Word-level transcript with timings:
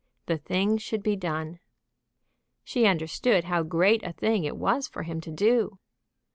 The 0.25 0.39
thing 0.39 0.79
should 0.79 1.03
be 1.03 1.15
done. 1.15 1.59
She 2.63 2.87
understood 2.87 3.43
how 3.43 3.61
great 3.61 4.01
a 4.03 4.13
thing 4.13 4.45
it 4.45 4.57
was 4.57 4.87
for 4.87 5.03
him 5.03 5.21
to 5.21 5.29
do. 5.31 5.77